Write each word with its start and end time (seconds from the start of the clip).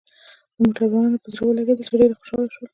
د 0.57 0.57
موټروانانو 0.65 1.21
په 1.23 1.29
زړه 1.33 1.43
ولګېدل، 1.45 1.85
چې 1.89 1.95
ډېر 2.01 2.11
خوشاله 2.19 2.47
شول. 2.53 2.67